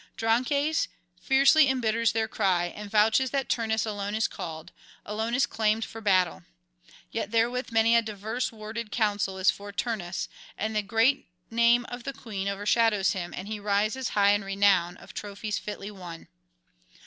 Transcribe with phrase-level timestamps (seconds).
[0.17, 0.87] Drances
[1.21, 4.71] fiercely embitters their cry, and vouches that Turnus alone is called,
[5.05, 6.41] alone is claimed for battle.
[7.11, 10.27] Yet therewith many a diverse worded counsel is for Turnus,
[10.57, 14.97] and the great name of the queen overshadows him, and he rises high in renown
[14.97, 16.27] of trophies fitly won.